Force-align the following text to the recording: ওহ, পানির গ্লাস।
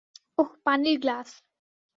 ওহ, 0.37 0.49
পানির 0.65 0.97
গ্লাস। 0.99 1.29